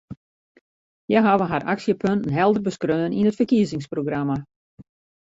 Hja 1.11 1.21
hawwe 1.27 1.45
har 1.51 1.67
aksjepunten 1.75 2.35
helder 2.39 2.65
beskreaun 2.69 3.17
yn 3.19 3.29
it 3.29 3.37
ferkiezingsprogramma. 3.39 4.37